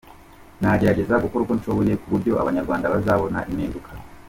Nzagerageza 0.59 1.21
gukora 1.23 1.41
uko 1.43 1.53
nshoboye 1.59 1.93
ku 2.01 2.05
buryo 2.13 2.31
abanyarwanda 2.41 2.91
bazabona 2.93 3.37
impinduka. 3.51 3.89